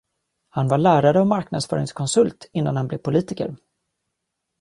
[0.49, 3.55] Han var lärare och marknadsföringskonsult innan han blev politiker.